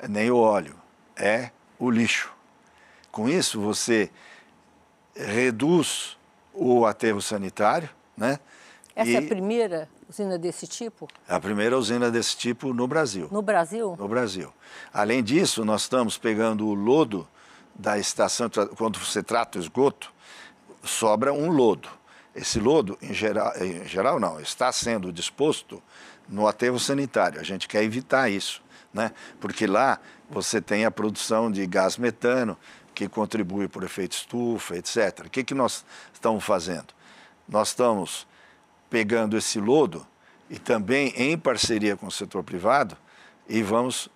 [0.08, 0.76] nem o óleo,
[1.16, 2.37] é o lixo.
[3.18, 4.12] Com isso você
[5.16, 6.16] reduz
[6.54, 8.40] o aterro sanitário, né?
[8.96, 11.08] Essa e é a primeira usina desse tipo?
[11.28, 13.28] A primeira usina desse tipo no Brasil.
[13.32, 13.96] No Brasil?
[13.98, 14.54] No Brasil.
[14.94, 17.28] Além disso, nós estamos pegando o lodo
[17.74, 20.14] da estação, quando você trata o esgoto,
[20.84, 21.90] sobra um lodo.
[22.36, 25.82] Esse lodo, em geral, em geral não, está sendo disposto
[26.30, 27.42] no aterro sanitário.
[27.42, 28.62] A gente quer evitar isso,
[28.94, 29.12] né?
[29.40, 30.00] porque lá
[30.30, 32.56] você tem a produção de gás metano,
[32.98, 35.28] que contribui por efeito estufa, etc.
[35.28, 36.88] O que, que nós estamos fazendo?
[37.48, 38.26] Nós estamos
[38.90, 40.04] pegando esse lodo
[40.50, 42.98] e também, em parceria com o setor privado,
[43.48, 44.10] e vamos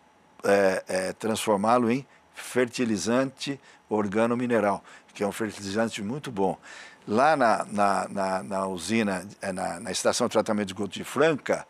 [0.43, 6.57] é, é, transformá-lo em fertilizante organo-mineral, que é um fertilizante muito bom.
[7.07, 11.03] Lá na, na, na, na usina, é, na, na, estação de tratamento de esgoto de
[11.03, 11.67] Franca,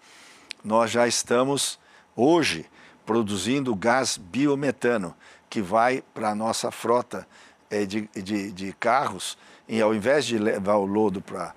[0.64, 1.78] nós já estamos,
[2.16, 2.70] hoje,
[3.06, 5.14] produzindo gás biometano,
[5.52, 7.28] que vai para a nossa frota
[7.70, 9.38] é, de, de, de, carros,
[9.68, 11.54] e ao invés de levar o lodo para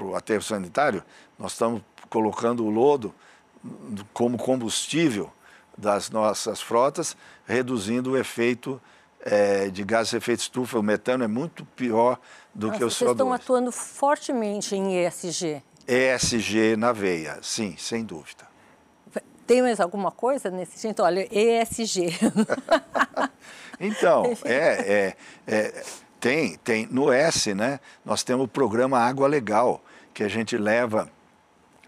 [0.00, 1.04] o aterro sanitário,
[1.38, 3.14] nós estamos colocando o lodo
[4.14, 5.30] como combustível
[5.76, 7.14] das nossas frotas,
[7.46, 8.80] reduzindo o efeito
[9.20, 10.78] é, de gases de efeito estufa.
[10.78, 12.18] O metano é muito pior
[12.54, 12.90] do Nossa, que o CO2.
[12.90, 15.62] Vocês estão atuando fortemente em ESG.
[15.86, 18.51] ESG na veia, sim, sem dúvida.
[19.52, 21.02] Tem mais alguma coisa nesse sentido?
[21.02, 22.18] Olha, ESG.
[23.78, 25.84] então, é, é, é,
[26.18, 26.88] tem, tem.
[26.90, 29.84] No S, né, nós temos o programa Água Legal,
[30.14, 31.06] que a gente leva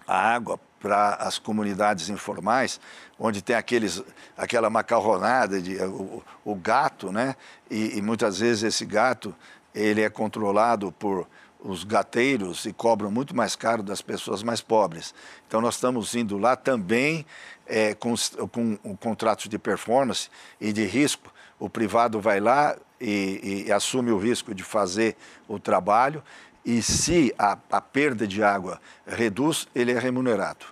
[0.07, 2.79] a água para as comunidades informais,
[3.19, 4.03] onde tem aqueles,
[4.37, 7.35] aquela macarronada, de, o, o gato, né?
[7.71, 9.35] E, e, muitas vezes esse gato
[9.75, 11.27] ele é controlado por
[11.65, 15.15] os gateiros e cobram muito mais caro das pessoas mais pobres.
[15.49, 17.25] Então nós estamos indo lá também
[17.67, 18.15] é, com,
[18.51, 20.29] com um contrato de performance
[20.61, 21.33] e de risco.
[21.59, 25.17] O privado vai lá e, e assume o risco de fazer
[25.49, 26.23] o trabalho
[26.65, 30.65] e se a, a perda de água reduz, ele é remunerado.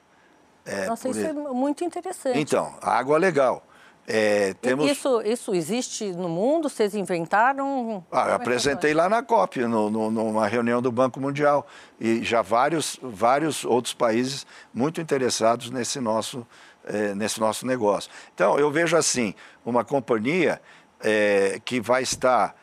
[0.64, 1.28] É, Nossa, isso ele.
[1.28, 2.38] é muito interessante.
[2.38, 3.62] Então, a água é legal.
[4.07, 4.90] É, temos...
[4.90, 6.68] isso, isso existe no mundo?
[6.68, 8.05] Vocês inventaram?
[8.11, 11.66] Ah, eu é apresentei lá na COP, no, no, numa reunião do Banco Mundial.
[12.00, 16.46] E já vários, vários outros países muito interessados nesse nosso,
[16.85, 18.11] é, nesse nosso negócio.
[18.35, 20.61] Então, eu vejo assim, uma companhia
[21.01, 22.57] é, que vai estar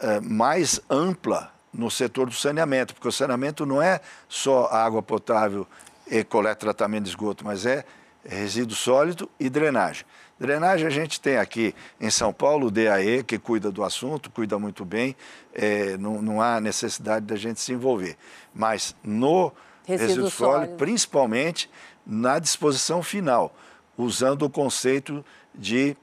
[0.00, 5.66] é, mais ampla no setor do saneamento, porque o saneamento não é só água potável
[6.06, 7.84] e coleta tratamento de esgoto, mas é
[8.24, 10.04] resíduo sólido e drenagem.
[10.38, 14.58] Drenagem a gente tem aqui em São Paulo o DAE, que cuida do assunto, cuida
[14.58, 15.16] muito bem,
[15.52, 18.16] é, não, não, há necessidade da gente se envolver.
[18.52, 19.52] Mas no
[19.84, 21.70] resíduo, resíduo sólido, sólido, principalmente
[22.04, 23.54] na disposição final,
[23.96, 25.96] usando o conceito de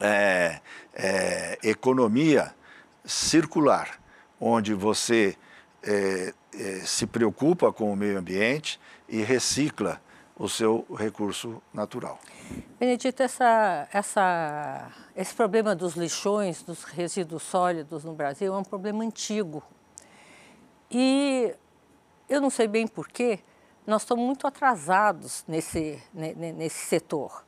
[0.00, 0.60] é,
[0.94, 2.54] é, economia
[3.04, 4.00] circular,
[4.40, 5.36] onde você
[5.82, 10.00] é, é, se preocupa com o meio ambiente e recicla
[10.36, 12.18] o seu recurso natural.
[12.78, 19.04] Benedito, essa, essa, esse problema dos lixões, dos resíduos sólidos no Brasil é um problema
[19.04, 19.62] antigo.
[20.90, 21.54] E
[22.28, 23.40] eu não sei bem porquê,
[23.86, 27.44] nós estamos muito atrasados nesse, nesse setor.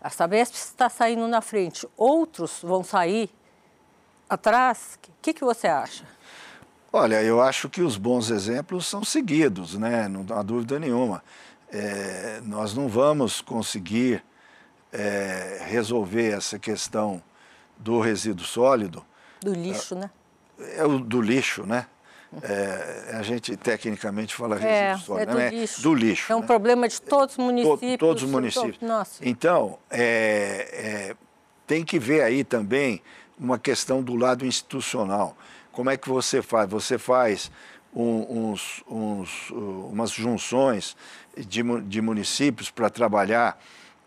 [0.00, 3.30] A Sabesp está saindo na frente, outros vão sair
[4.28, 4.98] atrás.
[5.08, 6.04] O que, que você acha?
[6.92, 10.08] Olha, eu acho que os bons exemplos são seguidos, né?
[10.08, 11.22] não há dúvida nenhuma.
[11.70, 14.22] É, nós não vamos conseguir
[14.92, 17.22] é, resolver essa questão
[17.78, 19.04] do resíduo sólido.
[19.40, 20.10] Do lixo, né?
[20.76, 21.86] É o do lixo, né?
[22.42, 25.50] É, a gente tecnicamente fala é, resíduo sólido, é do, né?
[25.50, 25.82] lixo.
[25.82, 26.32] do lixo.
[26.32, 26.46] É um né?
[26.46, 27.98] problema de todos os municípios.
[27.98, 28.80] todos os municípios.
[28.80, 29.22] Nossa.
[29.26, 31.16] Então, é, é,
[31.66, 33.02] tem que ver aí também
[33.38, 35.36] uma questão do lado institucional.
[35.72, 36.70] Como é que você faz?
[36.70, 37.50] Você faz
[37.94, 40.96] um, uns, uns, umas junções
[41.36, 43.58] de, de municípios para trabalhar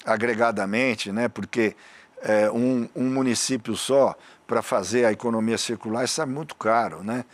[0.03, 1.27] agregadamente, né?
[1.27, 1.75] porque
[2.21, 4.15] é, um, um município só
[4.47, 7.25] para fazer a economia circular, isso é muito caro, né?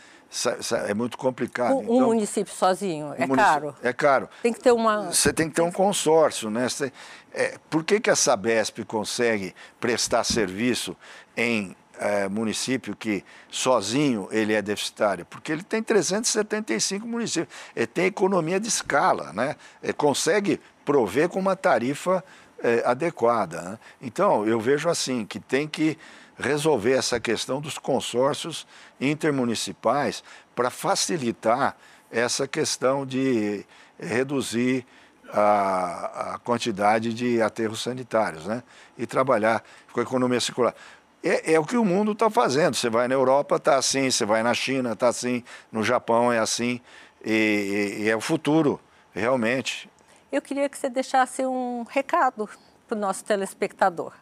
[0.87, 1.75] É muito complicado.
[1.75, 3.75] Um, então, município sozinho é caro?
[3.83, 4.29] É caro.
[4.41, 5.11] Tem que ter uma...
[5.11, 6.69] Você tem que ter um consórcio, né?
[6.69, 6.91] Você,
[7.33, 10.95] é, por que, que a Sabesp consegue prestar serviço
[11.35, 15.25] em é, município que sozinho ele é deficitário?
[15.25, 17.53] Porque ele tem 375 municípios.
[17.75, 19.55] Ele tem economia de escala, né?
[19.83, 22.23] Ele consegue prover com uma tarifa
[22.63, 23.61] é, adequada.
[23.61, 23.79] Né?
[24.01, 25.97] Então, eu vejo assim, que tem que
[26.41, 28.67] resolver essa questão dos consórcios
[28.99, 30.23] intermunicipais
[30.55, 31.77] para facilitar
[32.11, 33.65] essa questão de
[33.99, 34.85] reduzir
[35.31, 38.63] a, a, quantidade de aterros sanitários, né?
[38.97, 40.75] E trabalhar com a economia circular.
[41.23, 42.75] É, é o que o mundo está fazendo.
[42.75, 46.39] Você vai na Europa, está assim, você vai na China, está assim, no Japão é
[46.39, 46.81] assim,
[47.23, 48.79] e, e, e é o futuro,
[49.13, 49.89] realmente.
[50.31, 52.49] Eu queria que você deixasse um recado
[52.87, 54.13] para o nosso telespectador.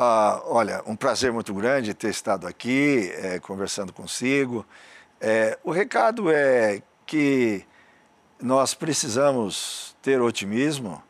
[0.00, 4.64] Ah, olha, um prazer muito grande ter estado aqui é, conversando consigo.
[5.20, 7.66] É, o recado é que
[8.40, 11.02] nós precisamos ter otimismo,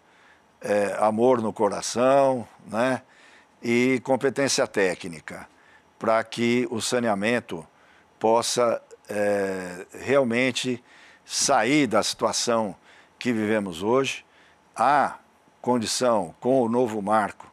[0.59, 3.03] é, amor no coração, né?
[3.63, 5.47] e competência técnica
[5.99, 7.69] para que o saneamento
[8.19, 8.83] possa
[10.01, 10.83] realmente
[11.27, 12.75] sair da situação
[13.19, 14.25] que vivemos hoje.
[14.75, 15.19] Há
[15.61, 17.49] condição, com o novo marco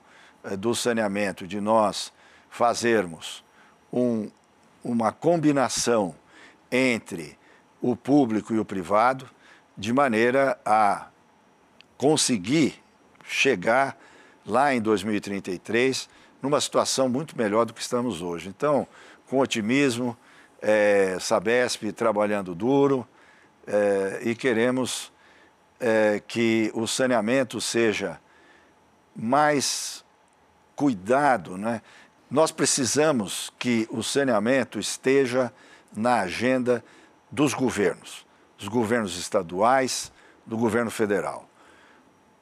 [0.59, 2.11] do saneamento, de nós
[2.49, 3.43] fazermos
[3.91, 4.29] um,
[4.83, 6.15] uma combinação
[6.71, 7.37] entre
[7.81, 9.29] o público e o privado,
[9.77, 11.07] de maneira a
[11.97, 12.81] conseguir
[13.23, 13.97] chegar
[14.45, 16.07] lá em 2033
[16.41, 18.49] numa situação muito melhor do que estamos hoje.
[18.49, 18.87] Então,
[19.27, 20.15] com otimismo,
[20.61, 23.07] é, Sabesp trabalhando duro
[23.67, 25.11] é, e queremos
[25.79, 28.19] é, que o saneamento seja
[29.15, 30.04] mais
[30.75, 31.57] cuidado.
[31.57, 31.81] Né?
[32.29, 35.51] Nós precisamos que o saneamento esteja
[35.95, 36.83] na agenda
[37.31, 38.25] dos governos,
[38.57, 40.11] dos governos estaduais,
[40.45, 41.49] do governo federal.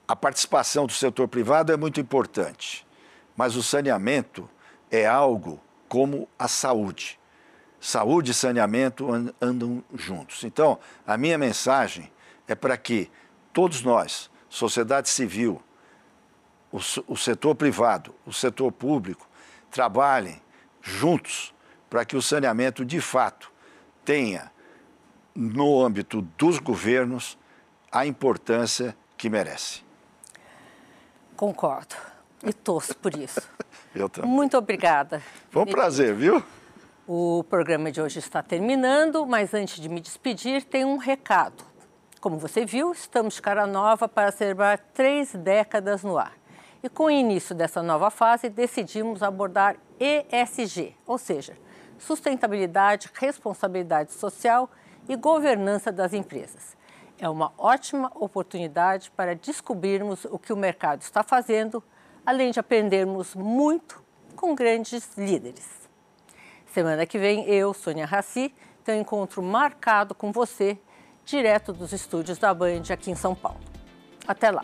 [0.07, 2.85] A participação do setor privado é muito importante,
[3.35, 4.49] mas o saneamento
[4.91, 7.19] é algo como a saúde.
[7.79, 9.07] Saúde e saneamento
[9.41, 10.43] andam juntos.
[10.43, 12.11] Então, a minha mensagem
[12.47, 13.09] é para que
[13.51, 15.61] todos nós, sociedade civil,
[16.73, 19.29] o, o setor privado, o setor público,
[19.69, 20.41] trabalhem
[20.81, 21.53] juntos
[21.87, 23.51] para que o saneamento de fato
[24.03, 24.51] tenha,
[25.35, 27.37] no âmbito dos governos,
[27.91, 29.83] a importância que merece.
[31.35, 31.95] Concordo
[32.43, 33.41] e torço por isso.
[33.93, 34.29] Eu também.
[34.29, 35.21] Muito obrigada.
[35.51, 36.43] Foi um prazer, viu?
[37.07, 41.63] O programa de hoje está terminando, mas antes de me despedir, tem um recado.
[42.19, 46.33] Como você viu, estamos de cara nova para celebrar três décadas no ar.
[46.83, 51.55] E com o início dessa nova fase, decidimos abordar ESG, ou seja,
[51.97, 54.69] sustentabilidade, responsabilidade social
[55.07, 56.75] e governança das empresas.
[57.17, 61.81] É uma ótima oportunidade para descobrirmos o que o mercado está fazendo,
[62.25, 64.03] além de aprendermos muito
[64.35, 65.89] com grandes líderes.
[66.65, 68.53] Semana que vem, eu, Sônia Raci,
[68.83, 70.77] tenho um encontro marcado com você,
[71.23, 73.61] direto dos estúdios da Band aqui em São Paulo.
[74.27, 74.63] Até lá!